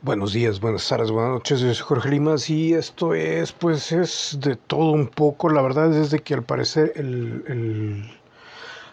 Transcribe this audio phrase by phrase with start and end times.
[0.00, 4.38] Buenos días, buenas tardes, buenas noches, yo soy Jorge Limas y esto es, pues es
[4.40, 8.10] de todo un poco, la verdad es que al parecer el, el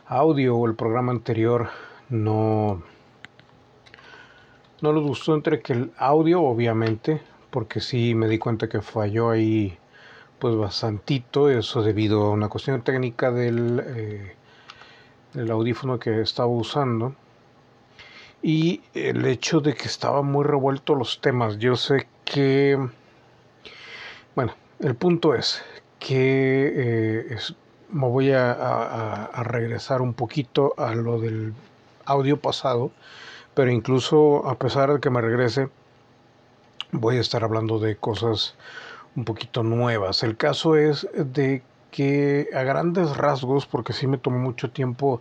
[0.08, 1.70] audio o el programa anterior
[2.10, 2.82] no,
[4.82, 9.30] no les gustó entre que el audio obviamente, porque sí me di cuenta que falló
[9.30, 9.78] ahí
[10.40, 14.36] pues bastantito, eso debido a una cuestión técnica del, eh,
[15.34, 17.14] del audífono que estaba usando
[18.48, 21.58] y el hecho de que estaban muy revueltos los temas.
[21.58, 22.78] Yo sé que,
[24.36, 25.64] bueno, el punto es
[25.98, 27.38] que eh,
[27.90, 31.56] me voy a, regresar un poquito a lo del
[32.06, 32.92] audio pasado,
[33.56, 35.70] pero incluso a pesar de que me regrese,
[36.92, 38.54] voy a estar hablando de cosas
[39.16, 40.22] un poquito nuevas.
[40.22, 45.20] El caso es de que a grandes rasgos, porque sí me tomó mucho tiempo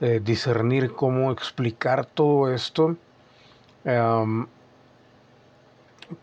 [0.00, 2.96] eh, discernir cómo explicar todo esto,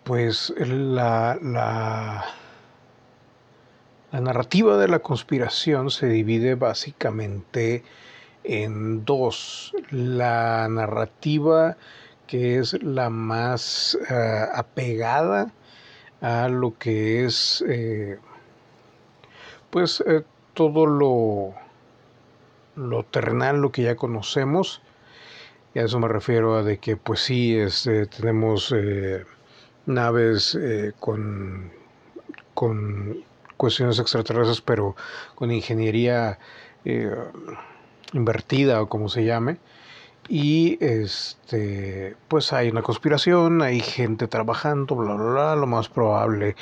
[0.03, 2.25] pues la, la,
[4.11, 7.83] la narrativa de la conspiración se divide básicamente
[8.43, 9.73] en dos.
[9.89, 11.77] La narrativa
[12.27, 15.51] que es la más eh, apegada
[16.21, 18.17] a lo que es eh,
[19.69, 20.03] pues
[20.53, 21.53] todo lo
[22.75, 24.81] lo terrenal, lo que ya conocemos.
[25.73, 29.25] Y a eso me refiero a de que pues sí, este, tenemos eh,
[29.85, 31.71] naves eh, con,
[32.53, 33.23] con
[33.57, 34.95] cuestiones extraterrestres, pero
[35.35, 36.37] con ingeniería
[36.85, 37.15] eh,
[38.13, 39.57] invertida o como se llame.
[40.29, 45.55] Y este, pues hay una conspiración, hay gente trabajando, bla, bla, bla.
[45.55, 46.55] Lo más probable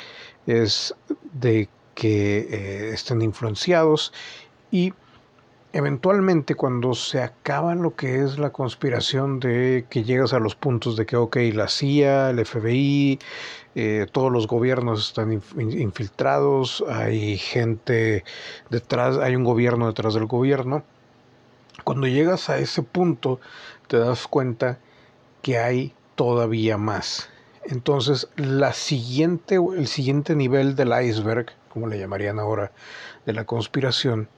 [0.46, 0.94] es
[1.32, 4.12] de que estén influenciados
[4.70, 4.94] y
[5.72, 10.96] eventualmente cuando se acaba lo que es la conspiración de que llegas a los puntos
[10.96, 13.18] de que, ok, la CIA, el FBI,
[13.74, 18.24] eh, todos los gobiernos están infiltrados, hay gente
[18.68, 20.84] detrás, hay un gobierno detrás del gobierno,
[21.84, 23.40] cuando llegas a ese punto
[23.88, 24.78] te das cuenta
[25.40, 27.30] que hay todavía más.
[27.64, 32.72] Entonces, la siguiente, el siguiente nivel del iceberg, como le llamarían ahora,
[33.24, 34.28] de la conspiración,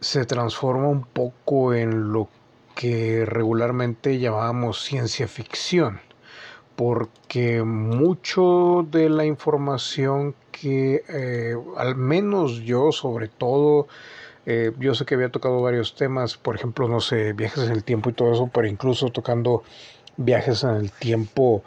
[0.00, 2.28] se transforma un poco en lo
[2.74, 6.00] que regularmente llamábamos ciencia ficción,
[6.76, 13.88] porque mucho de la información que eh, al menos yo sobre todo,
[14.46, 17.82] eh, yo sé que había tocado varios temas, por ejemplo, no sé, viajes en el
[17.82, 19.64] tiempo y todo eso, pero incluso tocando
[20.16, 21.64] viajes en el tiempo,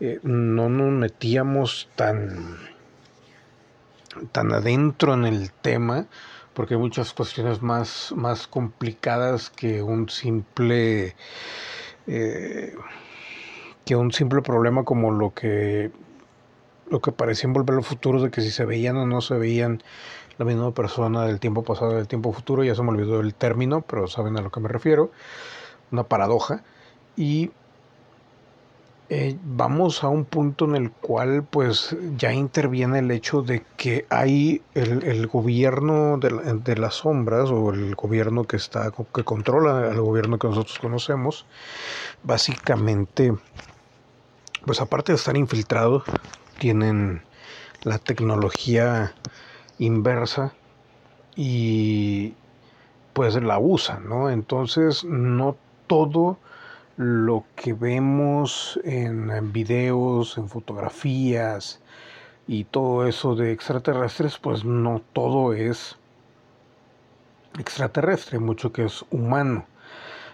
[0.00, 2.58] eh, no nos metíamos tan,
[4.32, 6.06] tan adentro en el tema
[6.54, 11.14] porque hay muchas cuestiones más, más complicadas que un simple
[12.06, 12.74] eh,
[13.84, 15.90] que un simple problema como lo que
[16.90, 19.82] lo que parecía envolver los futuros de que si se veían o no se veían
[20.38, 23.82] la misma persona del tiempo pasado del tiempo futuro, ya se me olvidó el término,
[23.82, 25.10] pero saben a lo que me refiero,
[25.92, 26.64] una paradoja.
[27.16, 27.52] Y
[29.10, 34.06] eh, vamos a un punto en el cual pues ya interviene el hecho de que
[34.08, 40.38] hay el, gobierno de, las sombras o el gobierno que está que controla al gobierno
[40.38, 41.44] que nosotros conocemos
[42.22, 43.34] básicamente
[44.64, 46.04] pues aparte de estar infiltrados
[46.58, 47.22] tienen
[47.82, 49.14] la tecnología
[49.78, 50.54] inversa
[51.36, 52.32] y
[53.12, 55.56] pues la usan no entonces no
[55.88, 56.38] todo
[56.96, 61.80] lo que vemos en, videos, en fotografías
[62.46, 65.96] y todo eso de extraterrestres, pues no todo es
[67.58, 69.66] extraterrestre, mucho que es humano.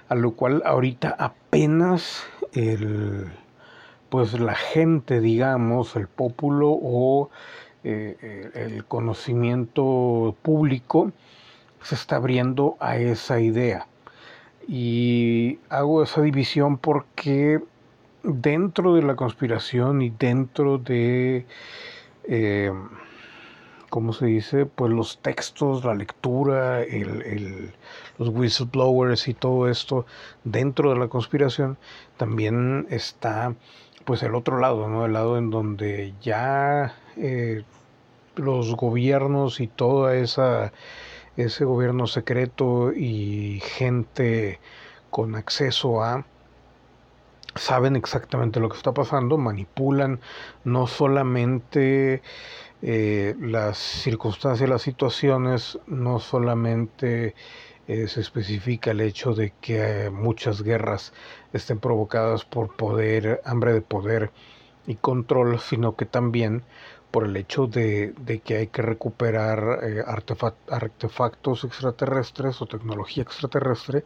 [0.09, 3.31] A lo cual ahorita apenas el
[4.10, 7.31] pues la gente, digamos, el pópulo o
[7.84, 11.12] eh, el conocimiento público
[11.81, 13.87] se está abriendo a esa idea.
[14.72, 17.60] Y hago esa división porque
[18.22, 21.44] dentro de la conspiración y dentro de,
[22.22, 22.72] eh,
[23.88, 24.67] ¿cómo se dice?
[24.67, 26.84] Pues los textos, la lectura,
[28.17, 30.06] los whistleblowers y todo esto,
[30.44, 31.76] dentro de la conspiración,
[32.16, 33.56] también está
[34.05, 35.05] pues el otro lado, ¿no?
[35.05, 37.64] El lado en donde ya eh,
[38.37, 40.73] los gobiernos y toda esa
[41.37, 44.61] ese gobierno secreto y gente
[45.11, 46.25] con acceso a
[47.55, 50.21] saben exactamente lo que está pasando, manipulan
[50.65, 52.23] no solamente
[52.82, 57.35] eh, las circunstancias, las situaciones, no solamente
[57.88, 61.12] eh, se especifica el hecho de que muchas guerras
[61.53, 64.31] estén provocadas por poder, hambre de poder
[64.87, 66.62] y control, sino que también
[67.11, 68.15] por el hecho de,
[68.45, 70.05] que hay que recuperar eh,
[70.69, 74.05] artefactos extraterrestres o tecnología extraterrestre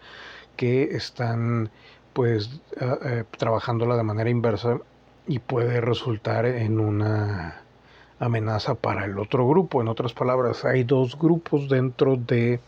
[0.56, 1.70] que están
[2.12, 4.78] pues eh, trabajándola de manera inversa
[5.26, 7.64] y puede resultar en una
[8.18, 9.80] amenaza para el otro grupo.
[9.80, 12.60] En otras palabras, hay dos grupos dentro de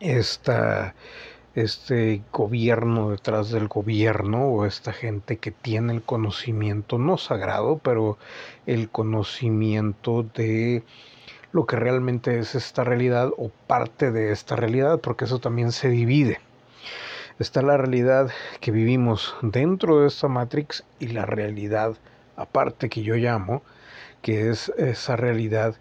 [0.00, 0.94] esta,
[1.62, 8.18] este gobierno detrás del gobierno o esta gente que tiene el conocimiento no sagrado, pero
[8.66, 10.82] el conocimiento de
[11.52, 15.88] lo que realmente es esta realidad o parte de esta realidad, porque eso también se
[15.88, 16.40] divide.
[17.38, 18.30] Está la realidad
[18.60, 21.96] que vivimos dentro de esta Matrix y la realidad
[22.36, 23.62] aparte que yo llamo,
[24.22, 25.76] que es esa realidad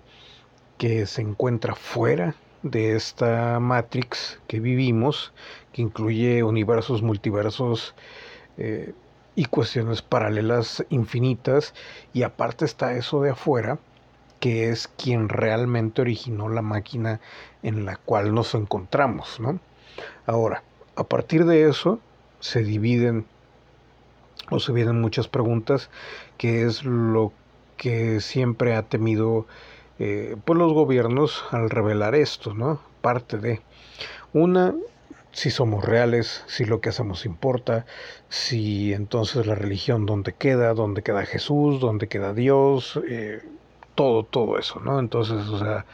[0.78, 5.34] que se encuentra fuera de esta Matrix que vivimos,
[5.78, 7.94] que incluye universos, multiversos
[8.58, 8.96] eh,
[9.36, 11.76] y cuestiones paralelas infinitas,
[12.14, 13.78] y aparte está eso de afuera,
[14.40, 17.20] que es quien realmente originó la máquina
[17.62, 19.60] en la cual nos encontramos, ¿no?
[20.26, 20.64] Ahora,
[20.96, 22.00] a partir de eso
[22.40, 23.28] se dividen
[24.50, 25.92] o se vienen muchas preguntas,
[26.40, 27.34] que es lo
[27.78, 29.46] que siempre ha temido
[30.00, 32.80] eh, pues los gobiernos al revelar esto, ¿no?
[33.02, 33.62] Parte de
[34.34, 34.74] una,
[35.38, 37.86] si somos reales, si lo que hacemos importa,
[38.28, 43.44] si entonces la religión dónde queda, dónde queda Jesús, dónde queda Dios, eh,
[43.94, 45.00] todo, todo eso, ¿no?
[45.00, 45.86] Entonces, o sea,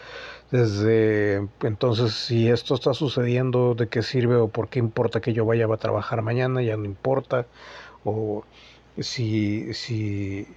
[0.51, 5.45] desde entonces si esto está sucediendo, ¿de qué sirve o por qué importa que yo
[5.45, 6.61] vaya a trabajar mañana?
[6.61, 7.45] Ya no importa.
[8.05, 8.45] O
[8.97, 10.47] si, si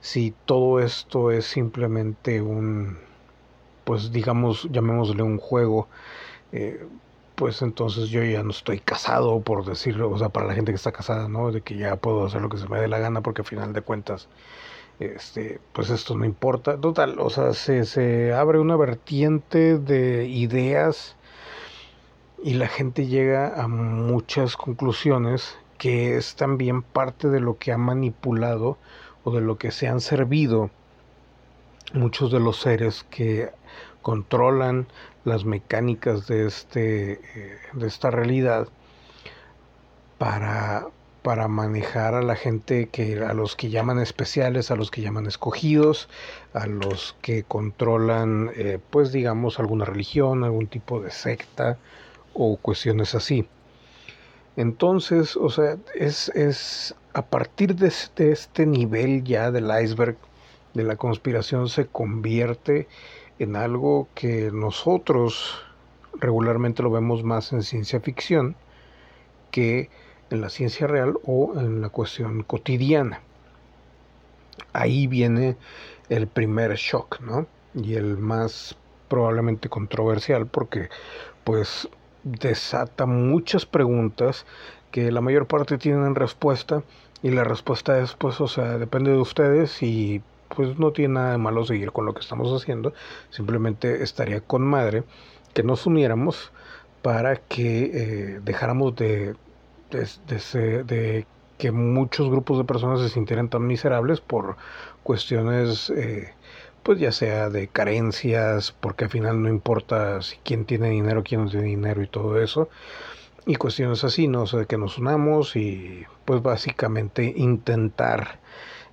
[0.00, 2.98] si todo esto es simplemente un,
[3.84, 5.88] pues digamos, llamémosle un juego,
[6.52, 6.86] eh,
[7.38, 10.76] pues entonces yo ya no estoy casado, por decirlo, o sea, para la gente que
[10.76, 11.52] está casada, ¿no?
[11.52, 13.72] De que ya puedo hacer lo que se me dé la gana porque al final
[13.72, 14.28] de cuentas,
[15.00, 16.80] este, pues esto no importa.
[16.80, 21.16] Total, o sea, se, se abre una vertiente de ideas
[22.42, 27.78] y la gente llega a muchas conclusiones que es también parte de lo que ha
[27.78, 28.78] manipulado
[29.30, 30.70] de lo que se han servido
[31.92, 33.50] muchos de los seres que
[34.02, 34.86] controlan
[35.28, 38.68] las mecánicas de, este, eh, de esta realidad
[40.18, 40.88] para,
[41.22, 45.26] para manejar a la gente que a los que llaman especiales, a los que llaman
[45.26, 46.08] escogidos,
[46.54, 51.78] a los que controlan eh, pues digamos alguna religión, algún tipo de secta
[52.34, 53.46] o cuestiones así.
[54.56, 60.16] Entonces, o sea, es, es a partir de este, este nivel ya del iceberg
[60.74, 62.88] de la conspiración se convierte
[63.38, 65.54] en algo que nosotros
[66.14, 68.56] regularmente lo vemos más en ciencia ficción
[69.50, 69.90] que
[70.30, 73.20] en la ciencia real o en la cuestión cotidiana.
[74.72, 75.56] Ahí viene
[76.08, 77.46] el primer shock, ¿no?
[77.74, 78.76] Y el más
[79.08, 80.90] probablemente controversial porque
[81.44, 81.88] pues
[82.24, 84.44] desata muchas preguntas
[84.90, 86.82] que la mayor parte tienen respuesta
[87.22, 90.22] y la respuesta es, pues, o sea, depende de ustedes y
[90.54, 92.92] pues no tiene nada de malo seguir con lo que estamos haciendo.
[93.30, 95.04] Simplemente estaría con madre
[95.54, 96.52] que nos uniéramos
[97.02, 99.34] para que eh, dejáramos de,
[99.90, 101.26] de, de,
[101.58, 104.56] que muchos grupos de personas se sintieran tan miserables por
[105.02, 106.34] cuestiones, eh,
[106.82, 111.44] pues ya sea de carencias, porque al final no importa si quién tiene dinero, quién
[111.44, 112.68] no tiene dinero y todo eso
[113.48, 114.42] y cuestiones así, ¿no?
[114.42, 118.40] O que nos unamos y pues básicamente intentar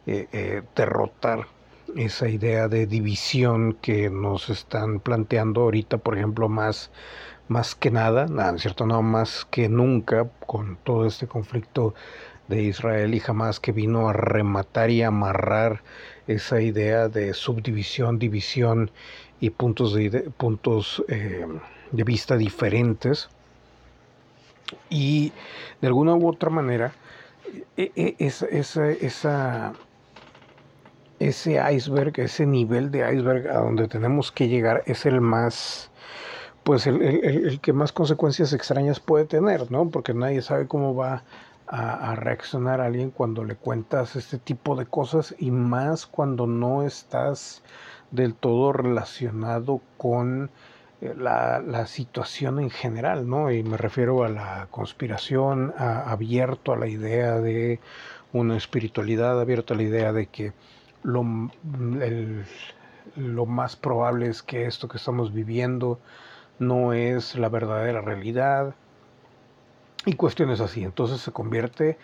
[0.08, 1.48] eh, eh, derrotar
[1.96, 6.92] esa idea de división que nos están planteando ahorita, por ejemplo, más,
[7.48, 8.86] más que nada, nada, ¿cierto?
[8.86, 11.94] No, más que nunca con todo este conflicto
[12.48, 15.82] de Israel y jamás que vino a rematar y amarrar
[16.28, 18.92] esa idea de subdivisión, división
[19.40, 21.46] y puntos de, puntos, eh,
[21.92, 23.30] de vista diferentes
[24.90, 25.32] y
[25.82, 26.94] de alguna u otra manera,
[27.78, 29.74] e, e, esa, esa,
[31.20, 35.92] ese iceberg, ese nivel de iceberg a donde tenemos que llegar es el más,
[36.64, 39.90] pues el, el, que más consecuencias extrañas puede tener, ¿no?
[39.90, 41.24] Porque nadie sabe cómo va
[41.68, 47.64] a, reaccionar alguien cuando le cuentas este tipo de cosas y más cuando no estás
[48.12, 50.52] del todo relacionado con
[51.02, 53.52] eh, la, situación en general, ¿no?
[53.52, 57.80] Y me refiero a la conspiración, abierto a la idea de
[58.34, 60.54] una espiritualidad, abierto a la idea de que
[61.06, 61.24] lo,
[63.16, 66.00] lo más probable es que esto que estamos viviendo
[66.60, 68.74] no es la verdadera realidad
[70.06, 70.84] y cuestiones así.
[70.84, 71.98] Entonces se convierte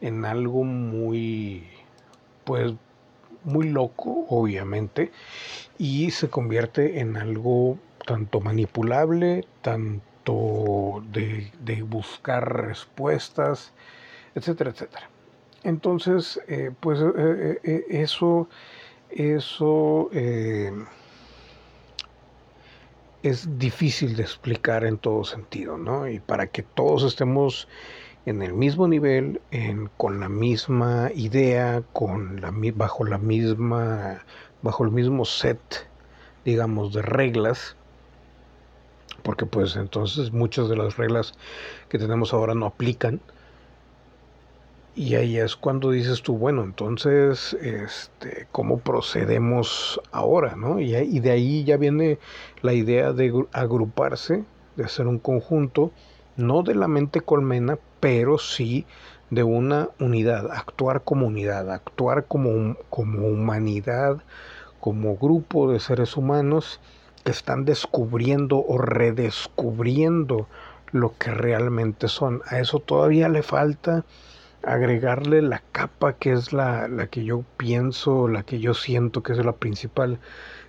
[0.00, 1.68] en algo muy,
[2.44, 2.74] pues,
[3.44, 5.12] muy loco, obviamente,
[5.78, 13.72] y se convierte en algo tanto manipulable, tanto de, buscar respuestas,
[14.34, 15.08] etcétera, etcétera.
[15.64, 18.48] Entonces, eh, pues eh, eh, eso,
[19.10, 20.08] eso
[23.22, 26.08] es difícil de explicar en todo sentido, ¿no?
[26.08, 27.68] Y para que todos estemos
[28.24, 29.40] en el mismo nivel,
[29.96, 34.24] con la misma idea, con la, bajo la misma,
[34.62, 35.88] bajo el mismo set,
[36.44, 37.74] digamos, de reglas,
[39.22, 41.34] porque pues entonces muchas de las reglas
[41.88, 43.20] que tenemos ahora no aplican.
[44.98, 50.56] Y ahí es cuando dices tú, bueno, entonces, este, ¿cómo procedemos ahora?
[50.56, 50.80] ¿no?
[50.80, 52.18] Y, y de ahí ya viene
[52.62, 55.92] la idea de agruparse, de hacer un conjunto,
[56.36, 58.86] no de la mente colmena, pero sí
[59.30, 64.16] de una unidad, actuar como unidad, actuar como, como humanidad,
[64.80, 66.80] como grupo de seres humanos
[67.22, 70.48] que están descubriendo o redescubriendo
[70.90, 72.42] lo que realmente son.
[72.46, 74.04] A eso todavía le falta
[74.62, 79.32] agregarle la capa que es la, la que yo pienso, la que yo siento que
[79.32, 80.18] es la principal,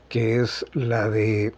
[0.07, 1.53] que es la de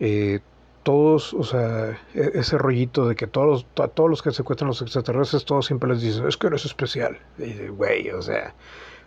[0.00, 0.40] eh,
[0.82, 4.82] todos, o sea, e-, ese rollito de que todos, a todos los que secuestran los
[4.82, 7.18] extraterrestres, todos siempre les dicen, es que eres especial.
[7.38, 8.54] Y güey, o sea,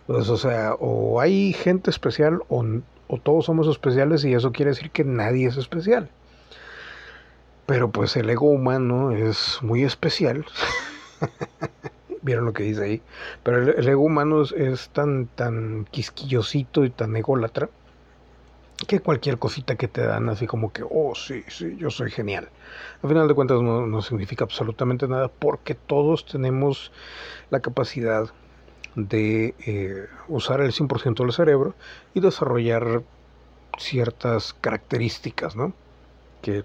[0.06, 2.64] pues, o sea, o hay gente especial o,
[3.08, 6.10] o todos somos especiales y eso quiere decir que nadie es especial.
[7.66, 10.44] Pero pues el ego humano es muy especial.
[12.22, 13.02] Vieron lo que dice ahí.
[13.42, 17.68] Pero el, ego humano es, tan, tan quisquillosito y tan ególatra
[18.86, 22.48] que cualquier cosita que te dan así como que, oh, sí, sí, yo soy genial.
[23.02, 26.92] Al final de cuentas no, significa absolutamente nada porque todos tenemos
[27.50, 28.30] la capacidad
[28.94, 31.74] de eh, usar el 100% del cerebro
[32.14, 33.02] y desarrollar
[33.78, 35.74] ciertas características, ¿no?
[36.42, 36.62] Que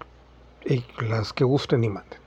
[1.00, 2.25] las que gusten y manden.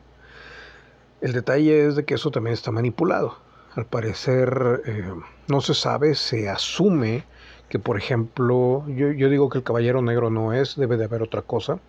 [1.21, 3.37] El detalle es de que eso también está manipulado.
[3.75, 5.13] Al parecer eh,
[5.47, 7.23] no se sabe, se asume
[7.69, 11.43] que por ejemplo, yo, digo que el caballero negro no es, debe de haber otra
[11.43, 11.79] cosa.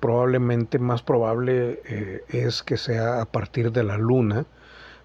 [0.00, 4.46] Probablemente más probable eh, es que sea a partir de la luna,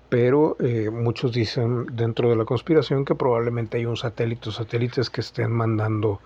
[0.09, 5.09] pero eh, muchos dicen dentro de la conspiración que probablemente hay un satélite o satélites
[5.09, 6.19] que estén mandando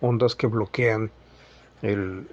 [0.00, 1.10] ondas que bloquean
[1.82, 2.26] el,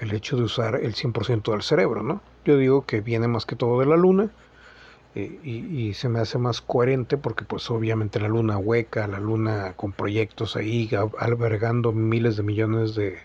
[0.00, 2.20] el hecho de usar el 100% del cerebro, ¿no?
[2.44, 4.30] Yo digo que viene más que todo de la luna,
[5.16, 9.72] eh, y, se me hace más coherente porque pues obviamente la luna hueca, la luna
[9.76, 13.18] con proyectos ahí albergando miles de millones de,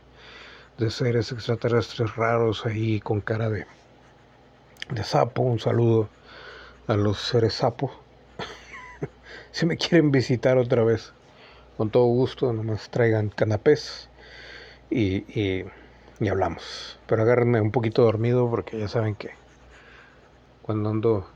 [0.90, 3.68] seres extraterrestres raros ahí con cara de,
[4.90, 6.10] de sapo, un saludo
[6.88, 7.92] a los seres sapos.
[9.52, 11.14] si me quieren visitar otra vez,
[11.78, 14.10] con todo gusto, nomás traigan canapés
[14.90, 15.66] y, y,
[16.30, 17.00] hablamos.
[17.08, 19.32] Pero agárrenme un poquito dormido porque ya saben que
[20.62, 21.28] cuando ando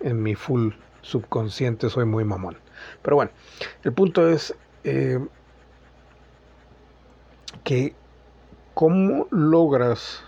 [0.00, 2.56] en mi full subconsciente soy muy mamón.
[3.02, 3.30] Pero bueno,
[3.84, 4.54] el punto es
[4.84, 5.18] eh,
[7.64, 7.94] que
[8.74, 10.22] cómo logras,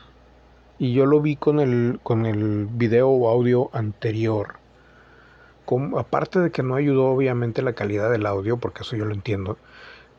[0.78, 4.56] y yo lo vi con el, con el video o audio anterior,
[5.96, 9.56] aparte de que no ayudó obviamente la calidad del audio, porque eso yo lo entiendo,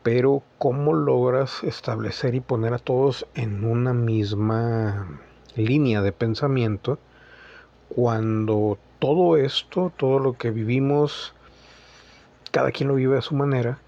[0.02, 5.20] pero cómo logras establecer y poner a todos en una misma
[5.54, 6.98] línea de pensamiento
[7.88, 11.34] cuando todo esto, todo lo que vivimos,
[12.50, 13.78] cada quien lo vive a su manera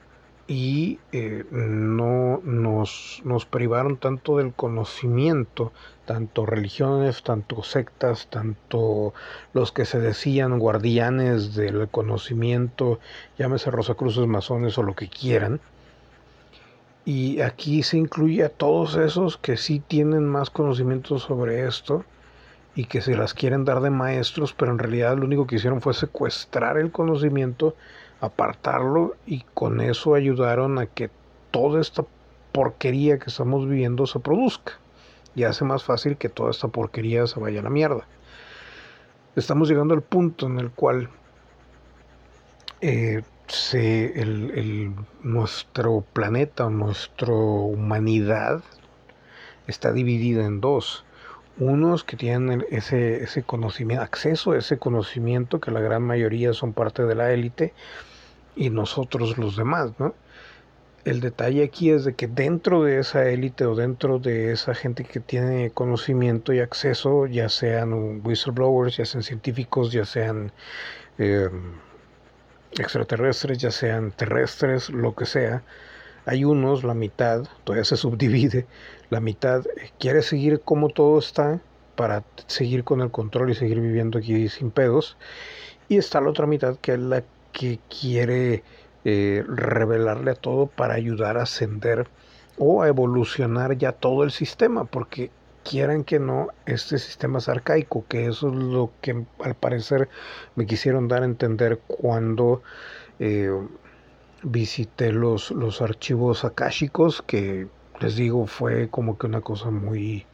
[0.46, 5.72] y eh, no nos, nos, privaron tanto del conocimiento,
[6.04, 9.14] tanto religiones, tanto sectas, tanto
[9.54, 13.00] los que se decían guardianes del conocimiento,
[13.38, 15.60] llámese Rosacruces, masones o lo que quieran.
[17.04, 22.04] Y aquí se incluye a todos esos que sí tienen más conocimiento sobre esto
[22.74, 25.80] y que se las quieren dar de maestros, pero en realidad lo único que hicieron
[25.80, 27.76] fue secuestrar el conocimiento,
[28.20, 31.10] apartarlo y con eso ayudaron a que
[31.50, 32.04] toda esta
[32.52, 34.72] porquería que estamos viviendo se produzca
[35.34, 38.06] y hace más fácil que toda esta porquería se vaya a la mierda.
[39.36, 41.10] Estamos llegando al punto en el cual
[42.80, 43.22] eh,
[43.72, 48.62] el, nuestro planeta, nuestra humanidad
[49.66, 51.04] está dividida en dos
[51.56, 56.72] unos que tienen ese, ese conocimiento, acceso a ese conocimiento, que la gran mayoría son
[56.72, 57.72] parte de la élite,
[58.56, 60.14] y nosotros los demás, ¿no?
[61.04, 65.04] el detalle aquí es de que dentro de esa élite o dentro de esa gente
[65.04, 70.52] que tiene conocimiento y acceso, ya sean whistleblowers, ya sean científicos, ya sean
[71.18, 71.50] eh,
[72.78, 75.62] extraterrestres, ya sean terrestres, lo que sea,
[76.26, 78.66] hay unos, la mitad, todavía se subdivide,
[79.10, 79.64] la mitad
[79.98, 81.60] quiere seguir como todo está
[81.96, 85.16] para seguir con el control y seguir viviendo aquí sin pedos,
[85.88, 88.64] y está la otra mitad que es la que quiere
[89.04, 92.08] eh, revelarle a todo para ayudar a ascender
[92.58, 95.30] o a evolucionar ya todo el sistema, porque
[95.64, 100.08] quieran que no, este sistema es arcaico, que eso es lo que al parecer
[100.54, 102.62] me quisieron dar a entender cuando
[103.18, 103.50] eh,
[104.42, 107.66] visité los, los archivos akáshicos, que
[108.00, 110.26] les digo fue como que una cosa muy,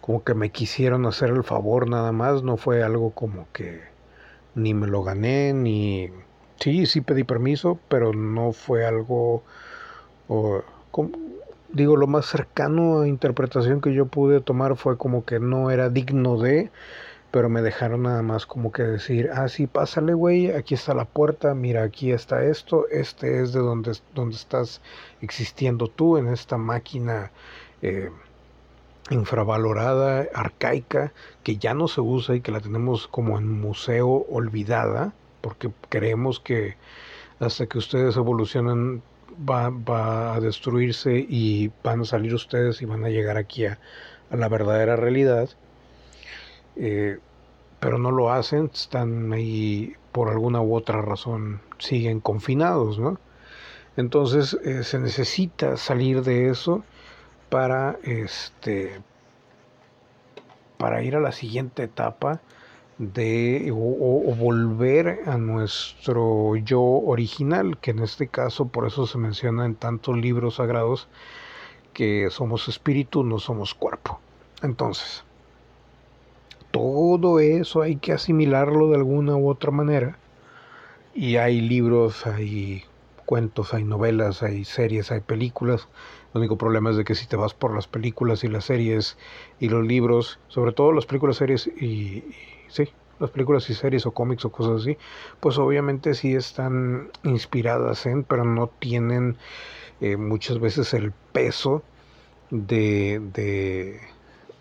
[0.00, 3.82] como que me quisieron hacer el favor nada más, no fue algo como que
[4.54, 6.10] ni me lo gané, ni
[6.60, 9.42] Sí, sí pedí permiso, pero no fue algo,
[11.72, 15.88] digo, lo más cercano a interpretación que yo pude tomar fue como que no era
[15.90, 16.70] digno de,
[17.30, 21.04] pero me dejaron nada más como que decir, ah, sí, pásale, güey, aquí está la
[21.04, 24.80] puerta, mira, aquí está esto, este es de donde, donde estás
[25.20, 27.30] existiendo tú en esta máquina.
[27.82, 28.10] Eh,
[29.10, 35.12] infravalorada, arcaica, que ya no se usa y que la tenemos como en museo olvidada,
[35.40, 36.76] porque creemos que
[37.38, 39.02] hasta que ustedes evolucionen
[39.38, 43.78] va, a destruirse y van a salir ustedes y van a llegar aquí a,
[44.30, 45.50] la verdadera realidad.
[46.76, 47.18] Eh,
[47.80, 53.18] pero no lo hacen, están ahí por alguna u otra razón, siguen confinados, ¿no?
[53.96, 56.84] Entonces eh, se necesita salir de eso
[57.48, 59.00] para este
[60.76, 62.40] para ir a la siguiente etapa
[62.98, 69.66] de o, volver a nuestro yo original, que en este caso por eso se menciona
[69.66, 71.08] en tantos libros sagrados
[71.92, 74.20] que somos espíritu, no somos cuerpo.
[74.62, 75.24] Entonces,
[76.70, 80.18] todo eso hay que asimilarlo de alguna u otra manera.
[81.14, 82.84] Y hay libros, hay
[83.24, 85.88] cuentos, hay novelas, hay series, hay películas.
[86.34, 89.16] El único problema es de que si te vas por las películas y las series
[89.58, 92.24] y los libros, sobre todo las películas, series y
[93.18, 94.98] las películas y series o cómics o cosas así,
[95.40, 99.36] pues obviamente sí están inspiradas en, pero no tienen
[100.00, 101.82] eh, muchas veces el peso
[102.50, 104.00] de, de,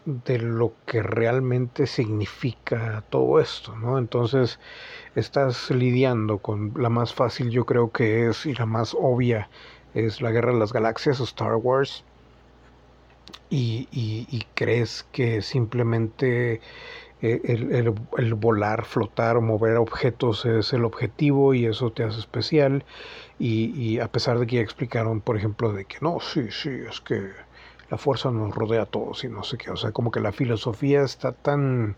[0.06, 3.97] de, lo que realmente significa todo esto, ¿no?
[3.97, 4.60] Entonces
[5.15, 9.49] estás lidiando con la más fácil yo creo que es y la más obvia
[9.93, 12.04] es la Guerra de las Galaxias o Star Wars.
[13.49, 16.62] Y, y crees que simplemente
[17.25, 17.41] eh,
[18.17, 22.85] el, volar, flotar, mover objetos es el objetivo y eso te hace especial.
[23.39, 27.01] Y, a pesar de que ya explicaron, por ejemplo, de que no, sí, sí, es
[27.01, 27.31] que
[27.89, 29.71] la fuerza nos rodea a todos y no sé qué.
[29.71, 31.95] O sea, como que la filosofía está tan,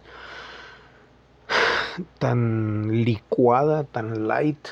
[2.20, 4.70] tan licuada, tan light,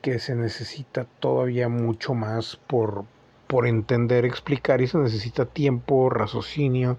[0.00, 3.04] que se necesita todavía mucho más por,
[3.46, 6.98] por entender, explicar y se necesita tiempo, raciocinio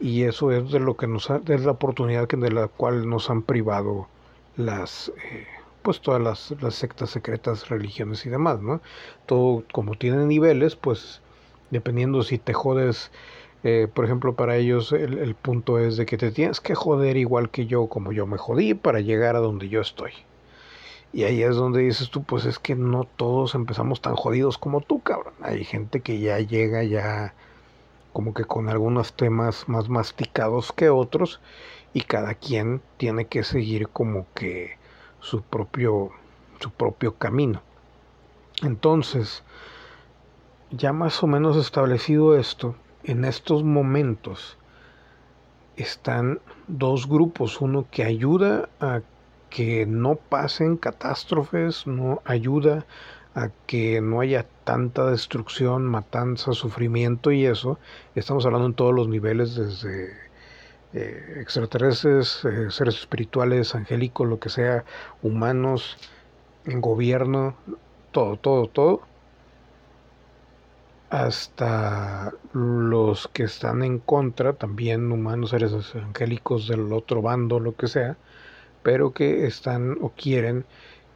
[0.00, 3.08] y eso es de lo que nos ha, es la oportunidad que, de la cual
[3.08, 4.08] nos han privado
[4.56, 5.46] las eh,
[5.82, 8.80] pues todas las, sectas secretas, religiones y demás, ¿no?
[9.26, 11.22] Todo como tiene niveles, pues
[11.70, 13.10] dependiendo si te jodes,
[13.64, 17.16] eh, por ejemplo, para ellos el, el, punto es de que te tienes que joder
[17.16, 20.12] igual que yo, como yo me jodí, para llegar a donde yo estoy.
[21.12, 24.80] Y ahí es donde dices tú, pues es que no todos empezamos tan jodidos como
[24.80, 25.34] tú, cabrón.
[25.42, 27.34] Hay gente que ya llega ya
[28.12, 31.40] como que con algunos temas más masticados que otros
[31.92, 34.78] y cada quien tiene que seguir como que
[35.20, 36.12] su propio
[36.60, 37.62] su propio camino.
[38.62, 39.42] Entonces,
[40.70, 44.58] ya más o menos establecido esto, en estos momentos
[45.76, 49.00] están dos grupos, uno que ayuda a
[49.48, 52.86] que no pasen catástrofes, no ayuda
[53.34, 57.78] a que no haya tanta destrucción, matanza, sufrimiento y eso.
[58.14, 60.12] Estamos hablando en todos los niveles, desde
[60.92, 64.84] eh, extraterrestres, eh, seres espirituales, angélicos, lo que sea,
[65.22, 65.96] humanos,
[66.66, 67.56] en gobierno,
[68.12, 69.02] todo, todo, todo.
[71.10, 77.88] Hasta los que están en contra, también humanos, seres angélicos del otro bando, lo que
[77.88, 78.16] sea,
[78.82, 80.64] pero que están o quieren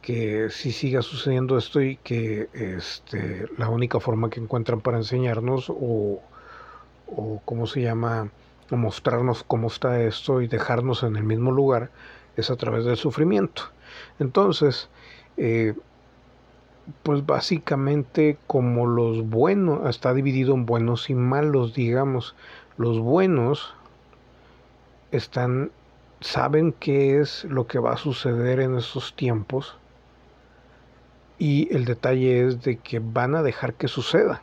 [0.05, 5.71] que si siga sucediendo esto y que este, la única forma que encuentran para enseñarnos
[5.71, 6.21] o,
[7.07, 8.29] o cómo se llama,
[8.69, 11.89] o mostrarnos cómo está esto y dejarnos en el mismo lugar
[12.37, 13.63] es a través del sufrimiento.
[14.19, 14.89] Entonces,
[15.37, 15.73] eh,
[17.01, 22.35] pues básicamente como los buenos, está dividido en buenos y malos, digamos.
[22.77, 23.73] Los buenos
[25.11, 25.71] están,
[26.21, 29.79] saben qué es lo que va a suceder en estos tiempos
[31.37, 34.41] y el detalle es de que van a dejar que suceda,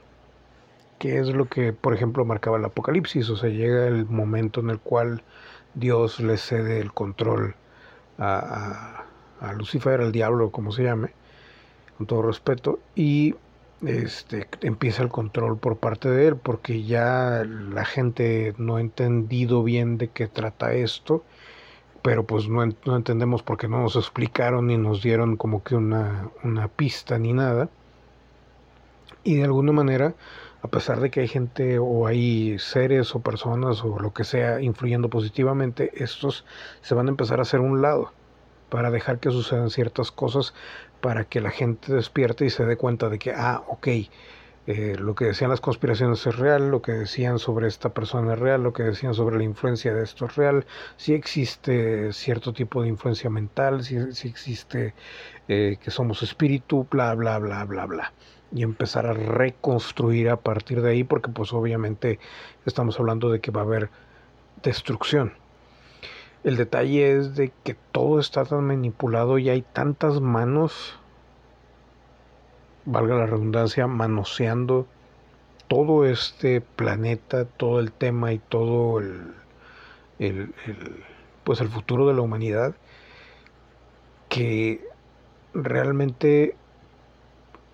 [0.99, 4.71] que es lo que, por ejemplo, marcaba el Apocalipsis, o sea, llega el momento en
[4.71, 5.23] el cual
[5.75, 7.57] Dios le cede el control
[8.19, 9.05] a,
[9.41, 11.15] a Lucifer, al diablo, como se llame,
[11.97, 13.35] con todo respeto, y
[13.85, 19.63] este, empieza el control por parte de él, porque ya la gente no ha entendido
[19.65, 21.25] bien de qué trata esto,
[22.03, 26.31] pero pues no, no entendemos porque no nos explicaron ni nos dieron como que una,
[26.43, 27.69] una pista ni nada.
[29.25, 30.15] Y de alguna manera,
[30.63, 34.61] a pesar de que hay gente o hay seres o personas o lo que sea
[34.61, 36.45] influyendo positivamente, estos
[36.81, 38.13] se van a empezar a hacer un lado
[38.69, 40.55] para dejar que sucedan ciertas cosas,
[41.01, 43.89] para que la gente despierte y se dé cuenta de que, ah, ok,
[44.67, 48.39] eh, lo que decían las conspiraciones es real, lo que decían sobre esta persona es
[48.39, 52.83] real, lo que decían sobre la influencia de esto es real, si existe cierto tipo
[52.83, 53.97] de influencia mental, si,
[54.29, 54.95] existe
[55.49, 58.13] eh, que somos espíritu, bla, bla, bla, bla, bla.
[58.53, 62.21] Y empezar a reconstruir a partir de ahí, porque pues obviamente
[62.65, 63.91] estamos hablando de que va a haber
[64.63, 65.33] destrucción.
[66.45, 70.99] El detalle es de que todo está tan manipulado y hay tantas manos,
[72.85, 74.87] valga la redundancia, manoseando
[75.69, 79.35] todo este planeta, todo el tema y todo el,
[80.19, 80.55] el,
[81.45, 82.75] pues el futuro de la humanidad,
[84.29, 84.87] que
[85.55, 86.57] realmente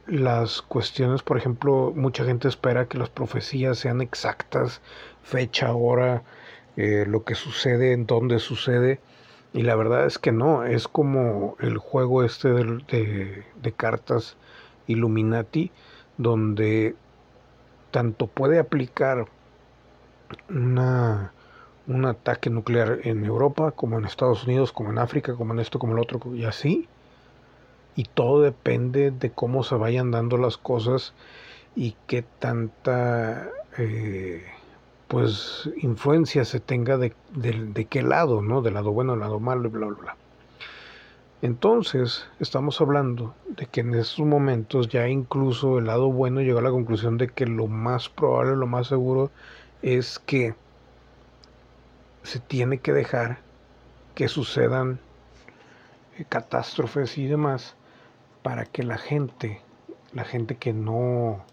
[0.08, 4.80] las cuestiones, por ejemplo, mucha gente espera que las profecías sean exactas,
[5.22, 6.22] fecha, hora,
[6.76, 9.00] eh, lo que sucede, en dónde sucede.
[9.52, 14.36] Y la verdad es que no, es como el juego este de, de, cartas
[14.88, 15.70] Illuminati,
[16.16, 16.96] donde
[17.90, 19.26] tanto puede aplicar
[20.50, 21.32] una,
[21.86, 25.78] un ataque nuclear en Europa, como en Estados Unidos, como en África, como en esto,
[25.78, 26.88] como en el otro, y así.
[27.96, 31.14] Y todo depende de cómo se vayan dando las cosas
[31.74, 34.44] y qué tanta eh,
[35.08, 38.62] pues influencia se tenga de, de, qué lado, ¿no?
[38.62, 40.16] Del lado bueno, del lado malo y bla, bla, bla.
[41.40, 46.62] Entonces, estamos hablando de que en estos momentos ya incluso el lado bueno llegó a
[46.62, 49.30] la conclusión de que lo más probable, lo más seguro
[49.80, 50.56] es que
[52.24, 53.38] se tiene que dejar
[54.16, 54.98] que sucedan
[56.18, 57.76] eh, catástrofes y demás
[58.42, 59.62] para que la gente,
[60.12, 61.44] la gente que no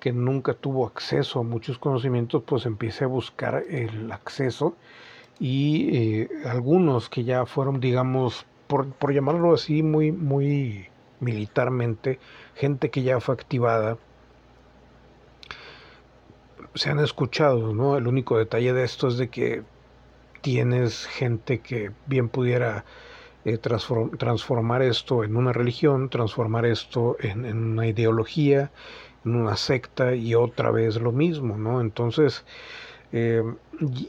[0.00, 4.74] que nunca tuvo acceso a muchos conocimientos, pues empiece a buscar el acceso
[5.38, 10.88] y eh, algunos que ya fueron, digamos, por, por, llamarlo así, muy, muy
[11.20, 12.18] militarmente,
[12.54, 13.98] gente que ya fue activada,
[16.74, 17.98] se han escuchado, ¿no?
[17.98, 19.62] El único detalle de esto es de que
[20.40, 22.86] tienes gente que bien pudiera
[23.44, 28.70] eh, transformar esto en una religión, transformar esto en, una ideología,
[29.26, 31.82] en una secta y otra vez lo mismo, ¿no?
[31.82, 32.46] Entonces,
[33.12, 33.42] eh,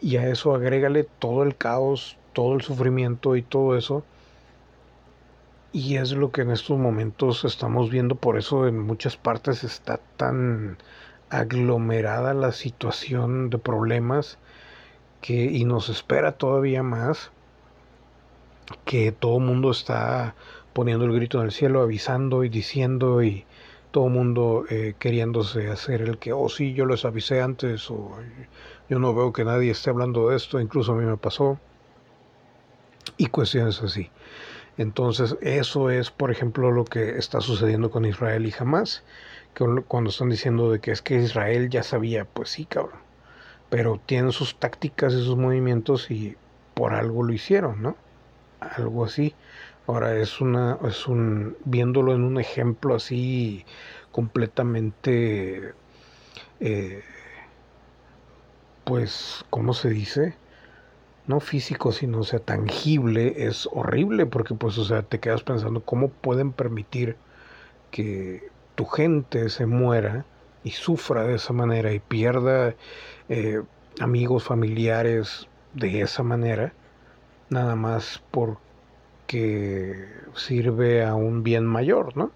[0.01, 4.05] y a eso agrégale todo el caos, todo el sufrimiento y todo eso.
[5.73, 9.99] Y es lo que en estos momentos estamos viendo, por eso en muchas partes está
[10.17, 10.77] tan
[11.29, 14.37] aglomerada la situación de problemas
[15.21, 17.31] que y nos espera todavía más
[18.85, 20.35] que todo el mundo está
[20.73, 23.45] poniendo el grito en el cielo, avisando y diciendo y,
[23.93, 28.17] todo el mundo eh, queriéndose hacer el que, oh sí, yo les avisé antes, o
[28.89, 31.59] yo no veo que nadie esté hablando de esto, incluso a mí me pasó,
[33.17, 34.09] y cuestiones así.
[34.77, 39.03] Entonces, eso es, por ejemplo, lo que está sucediendo con Israel y jamás,
[39.53, 42.99] que cuando están diciendo de que es que Israel ya sabía, pues sí, cabrón,
[43.69, 46.37] pero tienen sus tácticas y sus movimientos y
[46.73, 47.97] por algo lo hicieron, ¿no?
[48.59, 49.35] Algo así.
[49.87, 53.65] Ahora es una, es un, viéndolo en un ejemplo así
[54.11, 55.73] completamente,
[56.59, 57.03] eh,
[58.85, 60.35] pues, ¿cómo se dice?
[61.27, 66.09] No físico, sino, sea, tangible, es horrible porque, pues, o sea, te quedas pensando cómo
[66.09, 67.15] pueden permitir
[67.91, 70.25] que tu gente se muera
[70.63, 72.75] y sufra de esa manera y pierda
[73.29, 73.61] eh,
[73.99, 76.73] amigos, familiares de esa manera,
[77.49, 78.57] nada más por
[79.27, 82.31] que sirve a un bien mayor, ¿no?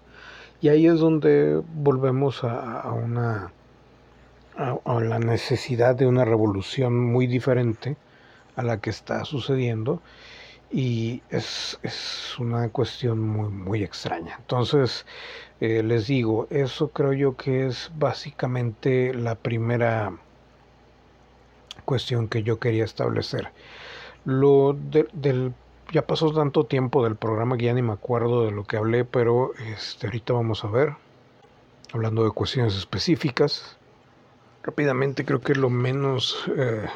[0.60, 3.52] Y ahí es donde volvemos a, una
[4.56, 7.96] a, la necesidad de una revolución muy diferente
[8.58, 10.02] a la que está sucediendo
[10.70, 11.78] y es,
[12.38, 14.36] una cuestión muy, muy extraña.
[14.38, 15.06] Entonces,
[15.60, 20.12] eh, les digo, eso creo yo que es básicamente la primera
[21.86, 23.50] cuestión que yo quería establecer.
[24.24, 25.54] Lo del
[25.90, 29.04] ya pasó tanto tiempo del programa que ya ni me acuerdo de lo que hablé,
[29.04, 30.94] pero este, ahorita vamos a ver,
[31.92, 33.78] hablando de cuestiones específicas.
[34.62, 36.86] Rápidamente creo que lo menos, eh,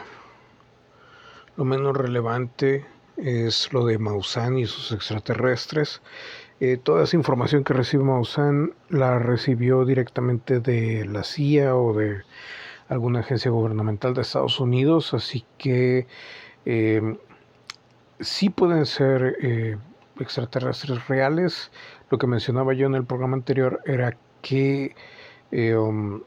[1.57, 2.85] lo menos relevante
[3.17, 6.01] es lo de Maussan y sus extraterrestres.
[6.61, 12.23] Eh, toda esa información que recibe Maussan la recibió directamente de la CIA o de
[12.89, 16.07] alguna agencia gubernamental de Estados Unidos, así que
[16.65, 17.17] eh,
[18.21, 19.77] sí pueden ser eh,
[20.21, 21.71] extraterrestres reales.
[22.11, 24.95] Lo que mencionaba yo en el programa anterior era que
[25.53, 26.21] um,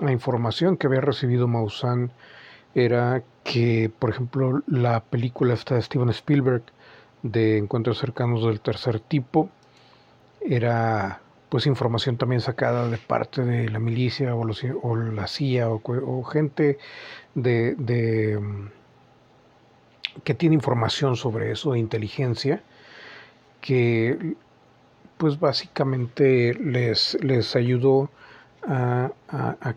[0.00, 2.10] la información que había recibido Maussan
[2.74, 6.64] era que, por ejemplo, la película esta de Steven Spielberg
[7.22, 9.48] de Encuentros cercanos del tercer tipo
[10.42, 16.76] era pues información también sacada de parte de la milicia o, la CIA o, gente
[17.34, 18.38] de,
[20.24, 22.62] que tiene información sobre eso de inteligencia
[23.62, 24.34] que
[25.16, 28.10] pues básicamente les, les ayudó
[28.66, 29.10] a,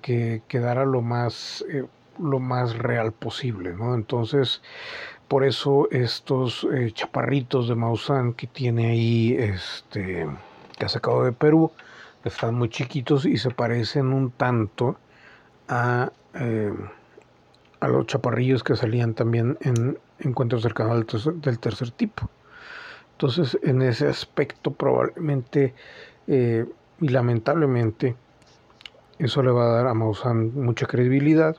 [0.01, 1.85] que quedara lo más eh,
[2.19, 3.95] lo más real posible, ¿no?
[3.95, 4.61] Entonces,
[5.27, 10.27] por eso estos eh, chaparritos de Maussan que tiene ahí, este,
[10.77, 11.71] que ha sacado de Perú,
[12.23, 14.97] están muy chiquitos y se parecen un tanto
[15.67, 16.11] a,
[17.79, 21.05] a los chaparrillos que salían también en encuentros del,
[21.41, 22.29] del tercer tipo.
[23.13, 25.73] Entonces, en ese aspecto probablemente
[26.27, 26.65] eh,
[26.99, 28.15] y lamentablemente
[29.19, 31.57] eso le va a dar a Maussan mucha credibilidad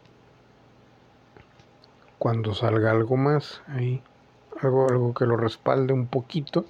[2.23, 4.01] cuando salga algo más ahí,
[4.61, 6.65] algo, algo que lo respalde un poquito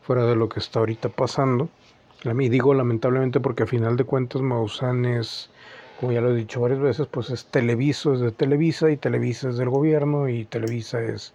[0.00, 1.68] fuera de lo que está ahorita pasando.
[2.24, 5.50] Y digo lamentablemente porque a final de cuentas Maussan es,
[6.00, 9.50] como ya lo he dicho varias veces, pues es Televiso, es de Televisa y Televisa
[9.50, 11.34] es del gobierno y Televisa es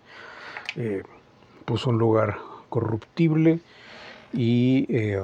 [0.76, 1.04] eh,
[1.66, 3.60] pues un lugar corruptible
[4.34, 5.22] y eh,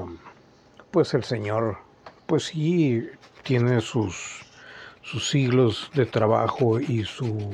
[0.91, 1.80] pues el señor
[2.28, 3.10] pues sí
[3.41, 4.45] tiene sus
[5.02, 7.50] sus siglos de trabajo y su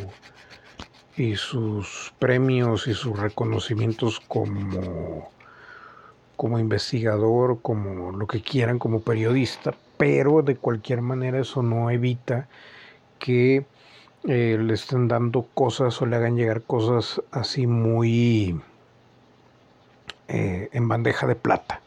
[1.15, 5.30] y sus premios y sus reconocimientos como,
[6.36, 12.47] como investigador, como lo que quieran, como periodista, pero de cualquier manera eso no evita
[13.19, 13.65] que
[14.28, 18.60] eh, le estén dando cosas o le hagan llegar cosas así muy
[20.28, 21.82] eh, en bandeja de plata.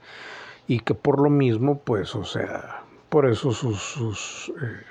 [0.68, 4.82] Y que por lo mismo, pues, o sea, por eso sus, sus eh,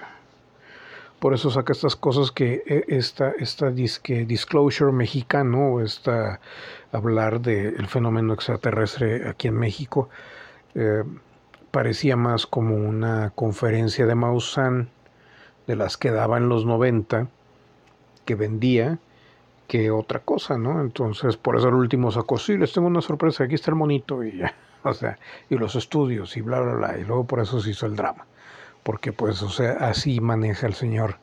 [1.19, 6.39] por eso saca estas cosas que eh, esta, esta disque disclosure mexicano, esta
[6.91, 10.09] hablar del fenómeno extraterrestre aquí en México,
[10.75, 11.03] eh,
[11.71, 14.89] parecía más como una conferencia de Maussan
[15.67, 17.27] de las que daba en los 90,
[18.25, 18.99] que vendía,
[19.67, 20.81] que otra cosa, ¿no?
[20.81, 24.23] Entonces, por eso el último sacó, sí, les tengo una sorpresa, aquí está el monito
[24.23, 25.17] y ya, o sea,
[25.49, 28.25] y los estudios y bla, bla, bla, y luego por eso se hizo el drama
[28.85, 31.17] porque pues, o sea, así maneja el Señor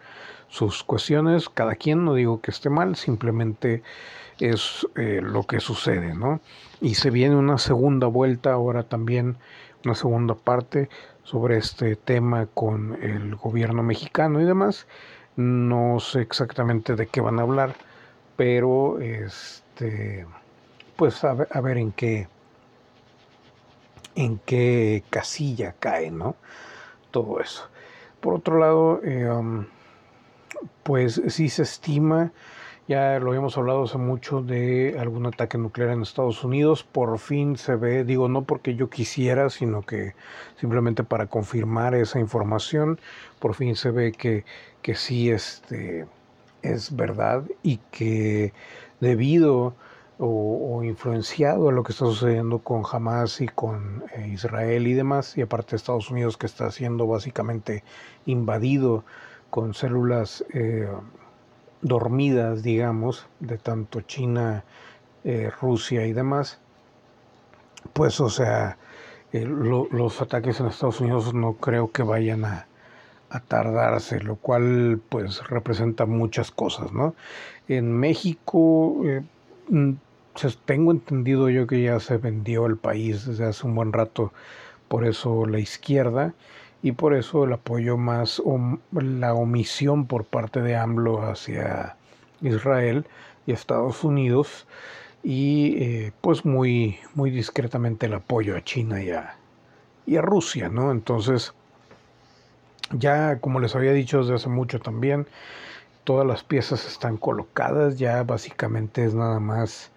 [0.49, 3.85] sus cuestiones, cada quien, no digo que esté mal, simplemente
[4.41, 6.41] es eh, lo que sucede, ¿no?
[6.81, 9.37] Y se viene una segunda vuelta, ahora también
[9.85, 10.89] una segunda parte
[11.23, 14.89] sobre este tema con el gobierno mexicano y demás.
[15.37, 17.77] No sé exactamente de qué van a hablar,
[18.37, 20.27] pero este,
[20.97, 22.27] pues a ver, a ver en qué,
[24.17, 26.35] en qué casilla cae, ¿no?
[27.13, 27.69] Todo eso.
[28.21, 29.67] Por otro lado, eh, um,
[30.83, 32.33] pues sí se estima,
[32.89, 37.57] ya lo habíamos hablado hace mucho de algún ataque nuclear en Estados Unidos, por fin
[37.57, 40.15] se ve, digo no porque yo quisiera, sino que
[40.57, 42.99] simplemente para confirmar esa información,
[43.39, 44.45] por fin se ve que,
[44.83, 46.07] que sí este,
[46.63, 48.53] es verdad y que
[49.01, 49.75] debido
[50.19, 55.37] o, influenciado a lo que está sucediendo con Hamas y con eh, Israel y demás,
[55.37, 57.85] y aparte Estados Unidos que está siendo básicamente
[58.27, 59.05] invadido
[59.51, 60.89] con células eh,
[61.83, 64.65] dormidas, digamos, de tanto China,
[65.25, 66.59] eh, Rusia y demás,
[67.93, 68.79] pues o sea,
[69.33, 72.67] los ataques en Estados Unidos no creo que vayan a,
[73.49, 77.15] tardarse, lo cual pues representa muchas cosas, ¿no?
[77.67, 78.95] En México
[80.67, 84.33] tengo entendido yo que ya se vendió el país desde hace un buen rato,
[84.89, 86.35] por eso la izquierda
[86.83, 88.43] y por eso el apoyo más
[88.93, 91.97] la omisión por parte de AMLO hacia
[92.43, 93.07] Israel
[93.47, 94.67] y Estados Unidos.
[95.25, 99.11] y eh, pues muy, muy discretamente el apoyo a China y
[100.07, 100.91] y a Rusia, ¿no?
[100.93, 101.55] Entonces,
[102.93, 105.27] ya como les había dicho desde hace mucho también,
[106.05, 109.93] todas las piezas están colocadas, ya básicamente es nada más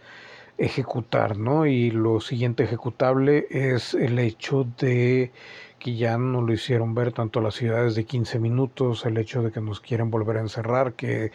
[0.58, 1.66] ejecutar, ¿no?
[1.66, 5.32] Y lo siguiente ejecutable es el hecho de
[5.80, 9.52] que ya no lo hicieron ver tanto las ciudades de 15 minutos, el hecho de
[9.52, 11.32] que nos quieren volver a encerrar, que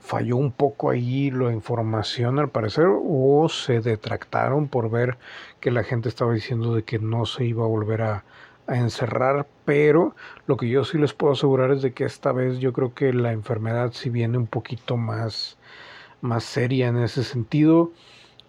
[0.00, 5.18] falló un poco ahí la información al parecer, o se detractaron por ver
[5.60, 8.24] que la gente estaba diciendo de que no se iba a volver a,
[8.66, 10.14] a encerrar, pero
[10.46, 13.12] lo que yo sí les puedo asegurar es de que esta vez yo creo que
[13.12, 15.58] la enfermedad si viene un poquito más,
[16.20, 17.92] más seria en ese sentido.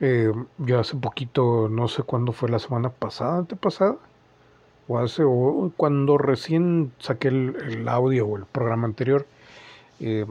[0.02, 3.98] Eh, yo hace poquito, no sé cuándo fue la semana pasada, antepasada,
[4.88, 9.26] o hace, o cuando recién saqué el, audio o el programa anterior,
[10.00, 10.26] eh,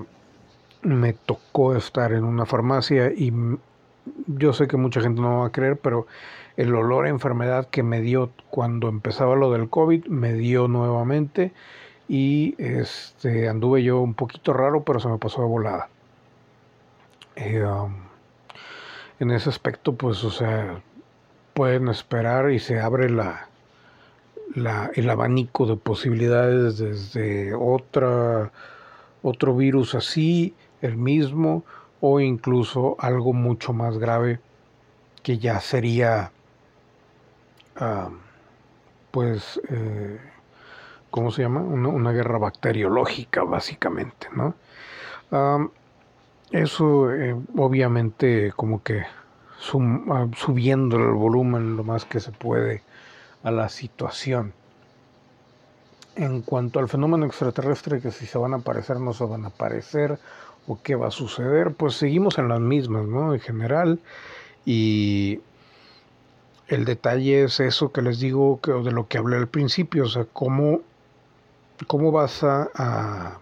[0.82, 3.32] me tocó estar en una farmacia y
[4.26, 6.06] yo sé que mucha gente no va a creer, pero
[6.56, 11.52] el olor a enfermedad que me dio cuando empezaba lo del COVID me dio nuevamente
[12.08, 15.88] y este anduve yo un poquito raro, pero se me pasó de volada.
[17.36, 17.94] Eh, um,
[19.20, 20.80] en ese aspecto, pues, o sea,
[21.54, 23.48] pueden esperar y se abre la,
[24.94, 28.52] el abanico de posibilidades desde otra,
[29.22, 31.64] otro virus así, el mismo,
[32.00, 34.40] o incluso algo mucho más grave
[35.22, 36.32] que ya sería,
[37.76, 38.10] ah,
[39.10, 40.20] pues, eh,
[41.10, 41.60] ¿cómo se llama?
[41.60, 44.54] Una, guerra bacteriológica, básicamente, ¿no?
[45.30, 45.66] Ah,
[46.50, 52.82] eso eh, obviamente como que ah, subiendo el volumen lo más que se puede
[53.42, 54.52] a la situación.
[56.16, 59.48] En cuanto al fenómeno extraterrestre, que si se van a aparecer, no se van a
[59.48, 60.18] aparecer,
[60.66, 63.34] o qué va a suceder, pues seguimos en las mismas, ¿no?
[63.34, 63.98] En general.
[64.64, 65.40] Y
[66.68, 70.24] el detalle es eso que les digo, de lo que hablé al principio, o sea,
[70.24, 70.80] cómo,
[71.86, 73.40] cómo vas a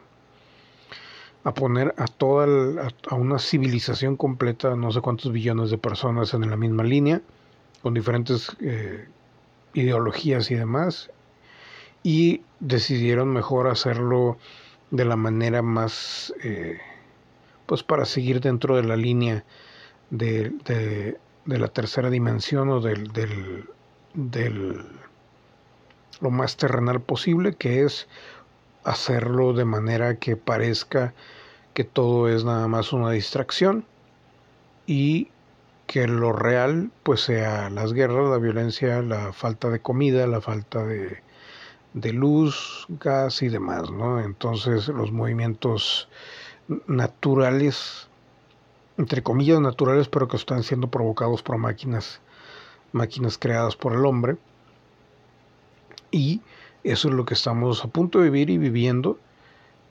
[1.44, 6.48] a poner a toda a, una civilización completa, no sé cuántos billones de personas en
[6.48, 7.20] la misma línea,
[7.82, 9.06] con diferentes eh,
[9.74, 11.10] ideologías y demás,
[12.02, 14.38] y decidieron mejor hacerlo
[14.90, 16.78] de la manera más, eh,
[17.66, 19.44] pues para seguir dentro de la línea
[20.10, 23.68] de, la tercera dimensión o del, del,
[24.14, 24.84] del,
[26.20, 28.08] lo más terrenal posible, que es
[28.84, 31.14] hacerlo de manera que parezca
[31.74, 33.84] que todo es nada más una distracción
[34.86, 35.28] y
[35.86, 40.84] que lo real pues sea las guerras, la violencia, la falta de comida, la falta
[40.84, 41.22] de,
[41.94, 44.20] de luz, gas y demás, ¿no?
[44.20, 46.08] Entonces los movimientos
[46.86, 48.08] naturales,
[49.02, 52.20] entre comillas naturales, pero que están siendo provocados por máquinas,
[52.92, 54.36] máquinas creadas por el hombre.
[56.12, 56.40] Y
[56.84, 59.18] eso es lo que estamos a punto de vivir y viviendo.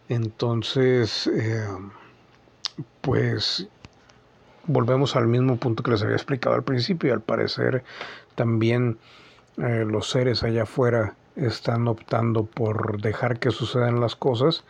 [0.08, 1.68] Entonces, eh,
[3.02, 3.68] pues
[4.66, 7.14] volvemos al mismo punto que les había explicado al principio.
[7.14, 7.84] Al parecer,
[8.36, 8.98] también
[9.58, 14.64] eh, los seres allá afuera están optando por dejar que sucedan las cosas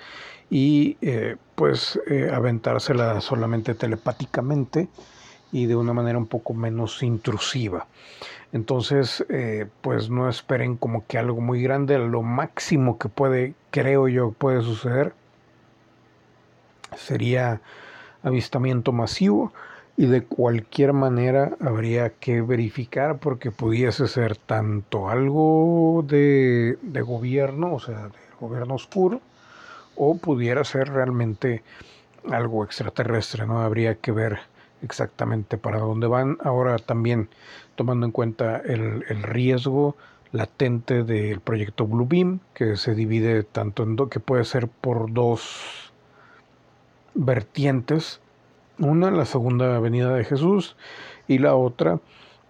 [0.51, 1.99] y eh, pues
[2.31, 4.87] aventársela solamente telepáticamente
[5.51, 7.87] y de una manera un poco menos intrusiva.
[8.53, 14.07] Entonces, eh, pues no esperen como que algo muy grande, lo máximo que puede, creo
[14.07, 15.13] yo, puede suceder
[16.97, 17.61] sería
[18.23, 19.53] avistamiento masivo
[19.95, 27.73] y de cualquier manera habría que verificar porque pudiese ser tanto algo de, de gobierno,
[27.73, 29.21] o sea, de gobierno oscuro,
[29.95, 31.63] o pudiera ser realmente
[32.29, 33.61] algo extraterrestre, ¿no?
[33.61, 34.39] Habría que ver
[34.81, 36.37] exactamente para dónde van.
[36.43, 37.29] Ahora también
[37.75, 39.95] tomando en cuenta el, riesgo
[40.31, 45.91] latente del proyecto Bluebeam, que se divide tanto en dos, que puede ser por dos
[47.13, 48.21] vertientes.
[48.79, 50.75] Una, la segunda venida de Jesús,
[51.27, 51.99] y la otra,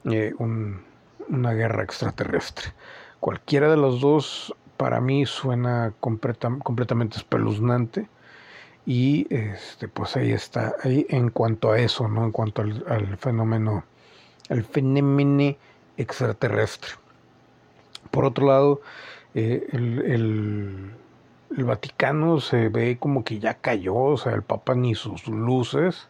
[0.05, 2.73] eh, una guerra extraterrestre.
[3.19, 8.09] Cualquiera de los dos para mí suena completamente espeluznante
[8.83, 12.25] y este, pues ahí está, ahí en cuanto a eso, ¿no?
[12.25, 13.83] En cuanto al, fenómeno,
[14.49, 15.55] al fenómeno
[15.97, 16.93] extraterrestre.
[18.09, 18.81] Por otro lado,
[19.35, 20.95] eh, el,
[21.51, 26.07] Vaticano se ve como que ya cayó, o sea, el Papa ni sus luces,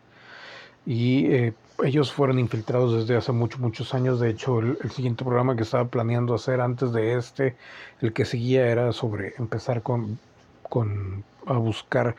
[0.86, 1.54] y eh,
[1.84, 4.20] ellos fueron infiltrados desde hace muchos, muchos años.
[4.20, 7.56] De hecho, el, siguiente programa que estaba planeando hacer antes de este,
[8.02, 10.20] el que seguía era sobre empezar con,
[10.64, 12.16] con a buscar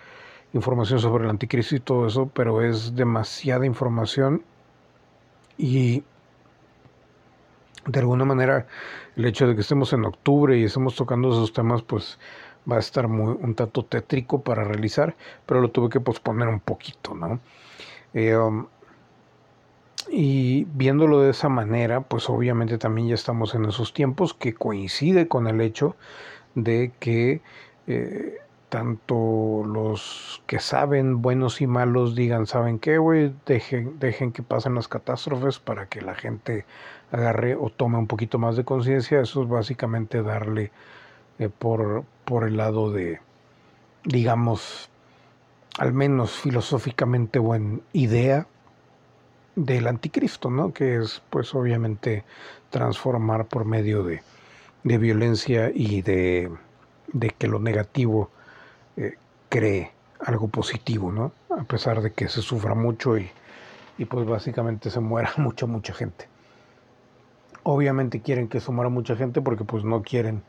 [0.52, 4.42] información sobre el anticristo y todo eso, pero es demasiada información
[5.56, 6.02] Y
[7.86, 8.66] de alguna manera
[9.16, 12.18] el hecho de que estemos en octubre y estemos tocando esos temas, pues
[12.70, 16.60] va a estar muy, un tanto tétrico para realizar, pero lo tuve que posponer un
[16.60, 17.40] poquito, ¿no?
[18.14, 18.66] Eh, um,
[20.14, 25.26] y viéndolo de esa manera, pues obviamente también ya estamos en esos tiempos que coincide
[25.26, 25.96] con el hecho
[26.54, 27.40] de que
[27.86, 28.38] eh,
[28.68, 33.34] tanto los que saben, buenos y malos, digan, ¿saben qué, güey?
[33.46, 36.66] Dejen, dejen que pasen las catástrofes para que la gente
[37.10, 39.20] agarre o tome un poquito más de conciencia.
[39.22, 40.72] Eso es básicamente darle
[41.38, 43.20] eh, por, por el lado de,
[44.04, 44.90] digamos,
[45.78, 48.46] al menos filosóficamente buena idea
[49.54, 50.72] del anticristo, ¿no?
[50.72, 52.24] Que es, pues, obviamente
[52.70, 54.22] transformar por medio de,
[54.84, 56.50] de violencia y de,
[57.12, 58.30] de, que lo negativo
[58.96, 59.16] eh,
[59.48, 61.32] cree algo positivo, ¿no?
[61.50, 63.30] A pesar de que se sufra mucho y,
[63.98, 66.28] y pues básicamente se muera mucha, mucha gente.
[67.64, 70.42] Obviamente quieren que se muera mucha gente porque pues no quieren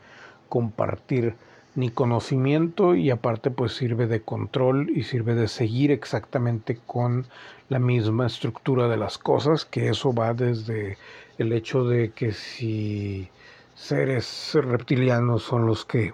[0.49, 1.36] compartir
[1.76, 7.26] ni conocimiento y aparte pues sirve de control y sirve de seguir exactamente con
[7.69, 10.97] la misma estructura de las cosas, que eso va desde
[11.38, 13.30] el hecho de que si
[13.76, 16.13] seres reptilianos son los que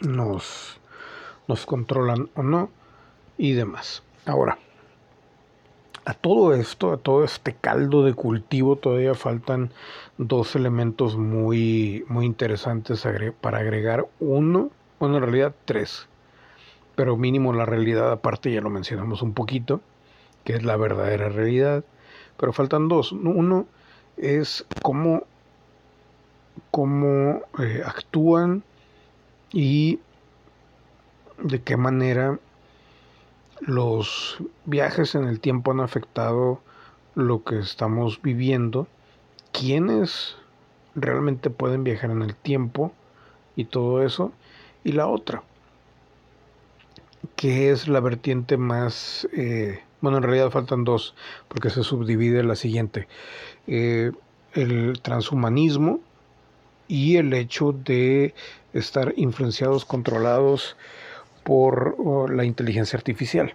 [0.00, 0.80] nos,
[1.46, 2.70] nos controlan o no
[3.36, 4.02] y demás.
[4.26, 4.58] Ahora,
[6.04, 9.70] a todo esto, a todo este caldo de cultivo, todavía faltan
[10.16, 13.06] dos elementos muy, muy interesantes
[13.40, 14.06] para agregar.
[14.20, 16.06] Uno, bueno, en realidad tres,
[16.94, 19.80] pero mínimo la realidad aparte ya lo mencionamos un poquito,
[20.44, 21.84] que es la verdadera realidad.
[22.36, 23.12] Pero faltan dos.
[23.12, 23.66] Uno
[24.16, 25.24] es cómo,
[26.70, 28.62] cómo eh, actúan
[29.52, 29.98] y
[31.42, 32.38] de qué manera
[33.60, 36.60] los viajes en el tiempo han afectado
[37.14, 38.86] lo que estamos viviendo,
[39.52, 40.36] quiénes
[40.94, 42.92] realmente pueden viajar en el tiempo
[43.56, 44.32] y todo eso,
[44.84, 45.42] y la otra,
[47.36, 51.14] que es la vertiente más, eh, bueno, en realidad faltan dos,
[51.48, 53.08] porque se subdivide la siguiente,
[53.66, 54.12] eh,
[54.54, 56.00] el transhumanismo
[56.86, 58.34] y el hecho de
[58.72, 60.76] estar influenciados, controlados,
[61.48, 63.54] por la inteligencia artificial.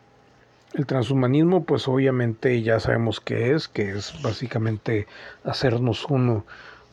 [0.74, 5.06] El transhumanismo, pues obviamente ya sabemos qué es, que es básicamente
[5.44, 6.44] hacernos uno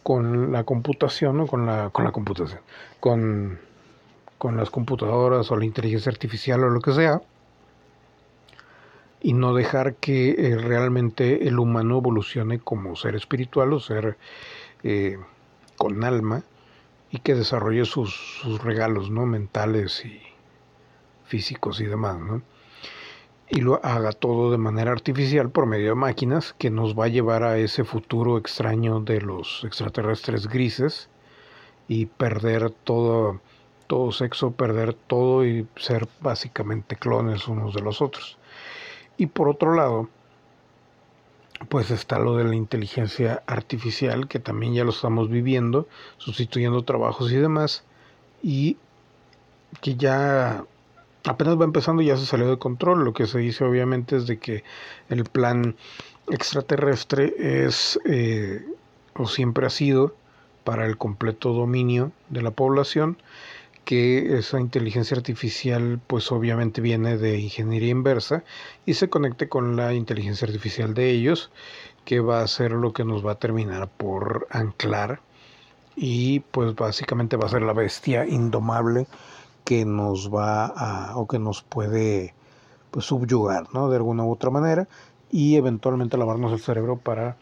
[0.03, 2.61] con la computación, o con la, con la computación,
[3.01, 3.59] con,
[4.36, 7.22] con las computadoras o la inteligencia artificial o lo que sea,
[9.22, 14.18] y no dejar que eh, realmente el humano evolucione como ser espiritual o ser
[14.82, 15.16] eh,
[15.78, 16.42] con alma
[17.11, 19.24] y que desarrolle sus, sus regalos ¿no?
[19.24, 20.29] mentales y,
[21.30, 22.42] físicos y demás, ¿no?
[23.50, 27.08] y lo haga todo de manera artificial por medio de máquinas que nos va a
[27.08, 31.08] llevar a ese futuro extraño de los extraterrestres grises
[31.88, 33.40] y perder todo,
[33.88, 38.38] todo sexo, perder todo y ser básicamente clones unos de los otros.
[39.16, 40.08] Y por otro lado,
[41.68, 47.32] pues está lo de la inteligencia artificial, que también ya lo estamos viviendo, sustituyendo trabajos
[47.32, 47.82] y demás,
[48.42, 48.76] y
[49.80, 50.64] que ya
[51.24, 53.04] apenas va empezando y ya se salió de control.
[53.04, 54.64] Lo que se dice obviamente es de que
[55.08, 55.76] el plan
[56.30, 57.34] extraterrestre
[57.66, 58.64] es eh,
[59.14, 60.14] o siempre ha sido
[60.64, 63.18] para el completo dominio de la población
[63.84, 68.44] que esa inteligencia artificial pues obviamente viene de ingeniería inversa
[68.86, 71.50] y se conecte con la inteligencia artificial de ellos
[72.04, 75.20] que va a ser lo que nos va a terminar por anclar
[75.96, 79.06] y pues básicamente va a ser la bestia indomable
[79.64, 82.34] que nos va a o que nos puede
[82.90, 83.88] pues, subyugar ¿no?
[83.90, 84.88] de alguna u otra manera
[85.30, 87.36] y eventualmente lavarnos el cerebro para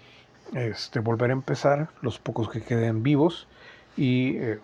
[0.55, 3.49] este, volver a empezar los pocos que queden vivos
[3.97, 4.61] y eh,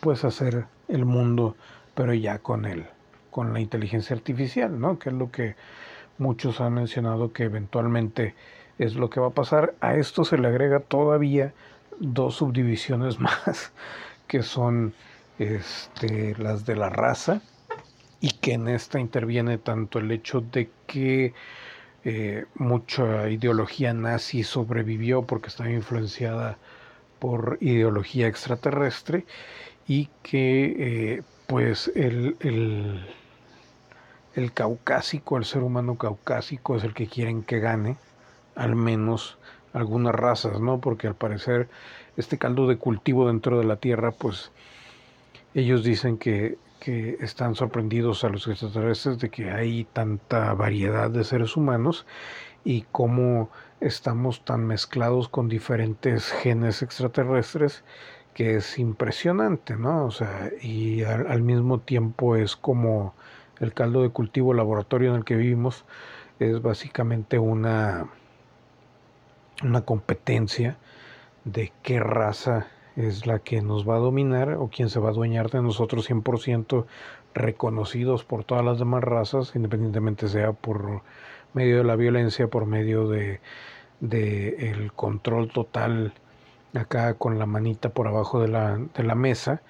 [0.00, 1.56] pues hacer el mundo
[1.94, 2.86] pero ya con el
[3.30, 5.56] con la inteligencia artificial no que es lo que
[6.18, 8.34] muchos han mencionado que eventualmente
[8.78, 11.52] es lo que va a pasar a esto se le agrega todavía
[11.98, 13.72] dos subdivisiones más
[14.26, 14.94] que son
[15.42, 17.42] este, las de la raza,
[18.20, 21.34] y que en esta interviene tanto el hecho de que
[22.04, 26.58] eh, mucha ideología nazi sobrevivió porque estaba influenciada
[27.18, 29.24] por ideología extraterrestre
[29.86, 33.06] y que eh, pues el, el,
[34.34, 37.96] el, caucásico, el ser humano caucásico es el que quieren que gane,
[38.54, 39.38] al menos
[39.72, 40.80] algunas razas, ¿no?
[40.80, 41.68] Porque al parecer
[42.16, 44.50] este caldo de cultivo dentro de la Tierra pues
[45.54, 51.56] ellos dicen que, están sorprendidos a los extraterrestres de que hay tanta variedad de seres
[51.56, 52.06] humanos
[52.64, 53.50] y cómo
[53.80, 57.84] estamos tan mezclados con diferentes genes extraterrestres
[58.34, 60.06] que es impresionante, ¿no?
[60.06, 63.14] O sea, y al, mismo tiempo es como
[63.60, 65.84] el caldo de cultivo laboratorio en el que vivimos,
[66.40, 68.08] es básicamente una,
[69.62, 70.78] una competencia
[71.44, 72.66] de qué raza
[72.96, 76.10] es la que nos va a dominar o quién se va a adueñar de nosotros
[76.10, 76.86] 100%
[77.34, 81.02] reconocidos por todas las demás razas, independientemente sea por
[81.54, 83.40] medio de la violencia, por medio de,
[84.00, 86.12] de el control total
[86.74, 89.62] acá con la manita por abajo de la, de la mesa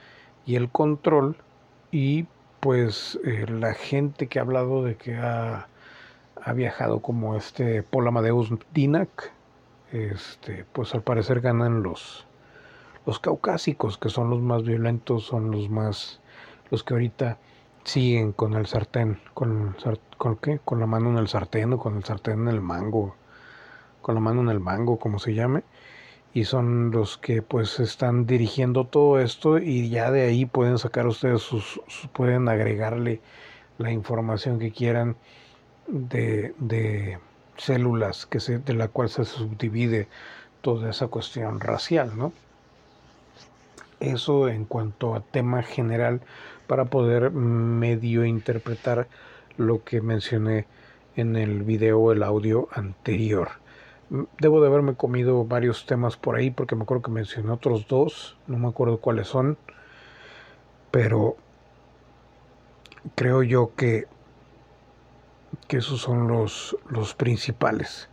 [0.47, 1.37] y el control
[1.91, 2.27] y
[2.61, 5.68] pues eh, la gente que ha hablado de que ha,
[6.41, 9.33] ha viajado como este Paul Amadeus Dinak,
[9.91, 12.27] este, pues al parecer ganan los,
[13.07, 16.20] los caucásicos, que son los más violentos, son los más,
[16.70, 17.38] los que ahorita
[17.84, 19.76] siguen con el sartén, con,
[20.18, 20.61] con, ¿qué?
[20.64, 23.16] con la mano en el sartén o con el sartén en el mango,
[24.03, 25.64] con la mano en el mango, como se llame,
[26.34, 31.07] y son los que pues están dirigiendo todo esto y ya de ahí pueden sacar
[31.07, 31.80] ustedes sus,
[32.12, 33.20] pueden agregarle
[33.78, 35.16] la información que quieran
[35.88, 37.18] de, de
[37.57, 40.09] células que se, de la cual se subdivide
[40.62, 42.32] toda esa cuestión racial, ¿no?
[44.03, 46.22] Eso en cuanto a tema general
[46.66, 49.07] para poder medio interpretar
[49.57, 50.66] lo que mencioné
[51.14, 53.50] en el video o el audio anterior.
[54.40, 58.36] Debo de haberme comido varios temas por ahí porque me acuerdo que mencioné otros dos,
[58.48, 59.57] no me acuerdo cuáles son,
[60.90, 61.36] pero
[63.14, 64.09] creo yo que,
[65.68, 68.11] que esos son los, los principales.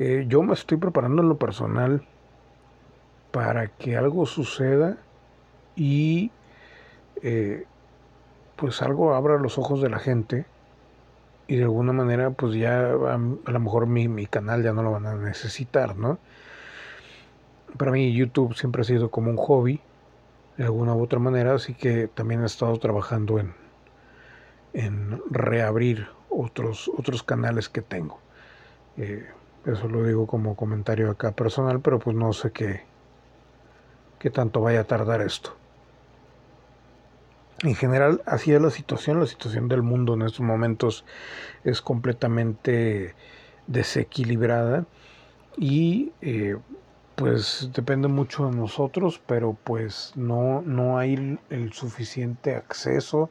[0.00, 2.04] Eh, yo me estoy preparando en lo personal
[3.30, 4.98] para que algo suceda
[5.76, 6.30] y
[7.22, 7.64] eh,
[8.56, 10.46] pues algo abra los ojos de la gente
[11.46, 15.06] y de alguna manera pues ya a, lo mejor mi, canal ya no lo van
[15.06, 16.18] a necesitar, ¿no?
[17.76, 19.80] Para mí YouTube siempre ha sido como un hobby
[20.56, 23.54] de alguna u otra manera, así que también he estado trabajando en,
[24.74, 28.18] en reabrir otros, otros canales que tengo.
[28.98, 29.26] Eh,
[29.64, 32.82] eso lo digo como comentario acá personal, pero pues no sé qué,
[34.18, 35.56] qué tanto vaya a tardar esto
[37.62, 41.04] en general así es la situación, la situación del mundo en estos momentos
[41.64, 43.14] es completamente
[43.66, 44.84] desequilibrada
[45.56, 46.56] y eh,
[47.14, 53.30] pues depende mucho de nosotros, pero pues no, no hay el suficiente acceso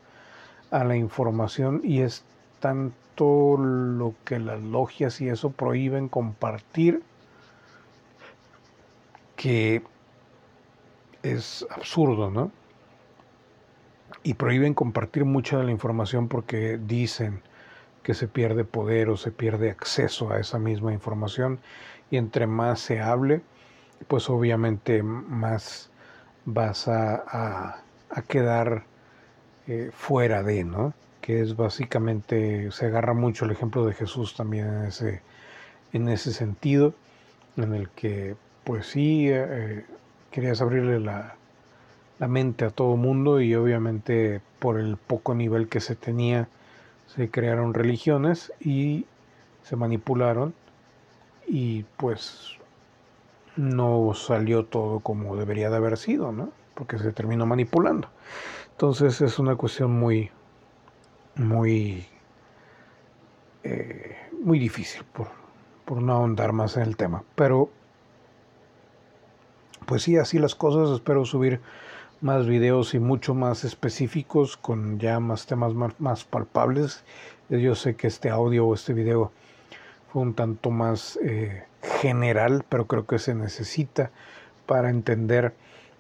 [0.69, 2.23] a la información y es
[2.59, 7.03] tanto lo que las logias y eso prohíben compartir
[9.35, 9.83] que
[11.23, 12.51] es absurdo, ¿no?
[14.23, 17.41] Y prohíben compartir mucha de la información porque dicen
[18.03, 21.59] que se pierde poder o se pierde acceso a esa misma información
[22.09, 23.41] y entre más se hable,
[24.07, 25.89] pues obviamente más
[26.45, 27.83] vas a,
[28.27, 28.83] quedar
[29.67, 30.93] eh, fuera de, ¿no?
[31.21, 35.21] Que es básicamente, se agarra mucho el ejemplo de Jesús también en ese,
[35.93, 36.93] en ese sentido,
[37.57, 39.85] en el que pues sí, eh,
[40.31, 41.35] querías abrirle la,
[42.21, 46.47] la mente a todo mundo y obviamente por el poco nivel que se tenía
[47.07, 49.07] se crearon religiones y
[49.63, 50.53] se manipularon
[51.47, 52.59] y pues
[53.55, 56.51] no salió todo como debería de haber sido, ¿no?
[56.75, 58.07] Porque se terminó manipulando.
[58.69, 60.29] Entonces es una cuestión muy,
[61.35, 62.05] muy,
[63.63, 65.27] eh, muy difícil por,
[65.85, 67.23] por no ahondar más en el tema.
[67.33, 67.71] Pero,
[69.87, 70.91] pues sí, así las cosas.
[70.91, 71.59] Espero subir
[72.21, 77.03] más videos y mucho más específicos con ya más temas más, palpables.
[77.49, 79.31] Yo sé que este audio o este video
[80.11, 81.63] fue un tanto más eh,
[81.99, 84.11] general, pero creo que se necesita
[84.67, 85.55] para entender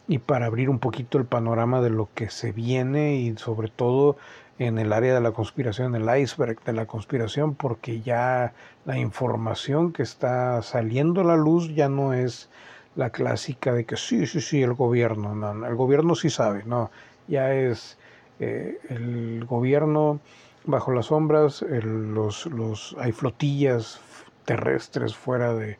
[0.07, 4.17] y para abrir un poquito el panorama de lo que se viene y sobre todo
[4.59, 8.53] en el área de la conspiración, el iceberg de la conspiración, porque ya
[8.85, 12.49] la información que está saliendo a la luz ya no es
[12.95, 16.91] la clásica de que sí, sí, sí, el gobierno, no, el gobierno sí sabe, no,
[17.27, 17.97] ya es
[18.39, 20.19] eh, el gobierno
[20.65, 23.99] bajo las sombras, los, los, hay flotillas
[24.45, 25.79] terrestres fuera de,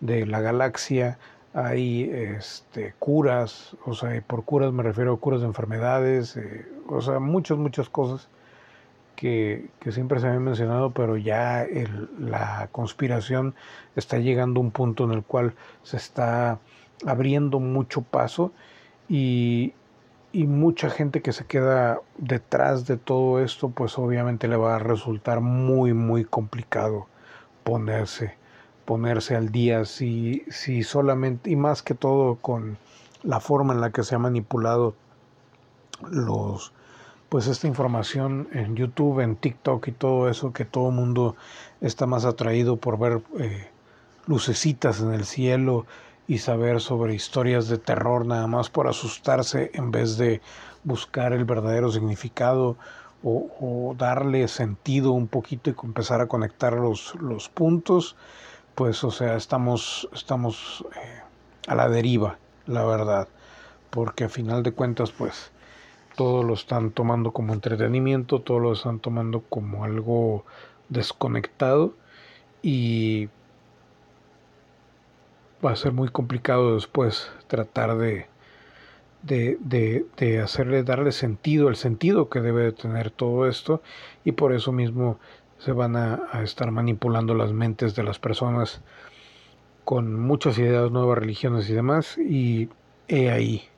[0.00, 1.18] de la galaxia,
[1.54, 7.00] hay este, curas, o sea, por curas me refiero a curas de enfermedades, eh, o
[7.00, 8.28] sea, muchas, muchas cosas
[9.18, 11.66] que, siempre se había mencionado, pero ya
[12.20, 13.56] la conspiración
[13.96, 16.60] está llegando a un punto en el cual se está
[17.04, 18.52] abriendo mucho paso
[19.08, 19.74] y,
[20.32, 24.78] y mucha gente que se queda detrás de todo esto, pues obviamente le va a
[24.78, 27.08] resultar muy, muy complicado
[27.64, 28.36] ponerse,
[28.84, 32.78] ponerse al día, si, si solamente, y más que todo con
[33.24, 34.94] la forma en la que se ha manipulado
[36.08, 36.72] los
[37.28, 41.36] pues esta información en YouTube, en TikTok y todo eso, que todo mundo
[41.80, 43.68] está más atraído por ver eh,
[44.26, 45.86] lucecitas en el cielo
[46.26, 50.40] y saber sobre historias de terror nada más por asustarse en vez de
[50.84, 52.76] buscar el verdadero significado
[53.22, 58.14] o, darle sentido un poquito y empezar a conectar los, los puntos,
[58.76, 61.20] pues o sea, estamos, estamos eh,
[61.66, 63.26] a la deriva, la verdad,
[63.90, 65.50] porque a final de cuentas, pues
[66.18, 70.44] todo lo están tomando como entretenimiento, todo lo están tomando como algo
[70.88, 71.94] desconectado
[72.60, 73.28] y
[75.64, 78.26] va a ser muy complicado después tratar de,
[79.22, 83.80] de, hacerle, darle sentido, el sentido que debe de tener todo esto
[84.24, 85.20] y por eso mismo
[85.58, 88.80] se van a, a estar manipulando las mentes de las personas
[89.84, 92.70] con muchas ideas, nuevas religiones y demás y
[93.06, 93.68] he ahí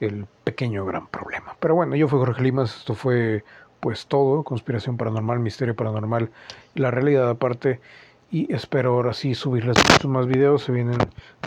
[0.00, 1.56] el pequeño gran problema.
[1.60, 3.44] Pero bueno, yo fui Jorge Limas, esto fue
[3.80, 6.30] pues todo, conspiración paranormal, misterio paranormal
[6.74, 7.80] la realidad aparte.
[8.30, 10.98] Y espero ahora sí subirles muchos más videos, se vienen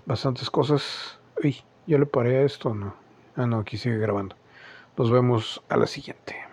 [0.05, 1.19] bastantes cosas.
[1.43, 2.95] Uy, ¿ya le paré a esto no?
[3.35, 4.35] Ah, no, aquí sigue grabando.
[4.97, 6.50] Nos vemos a la siguiente.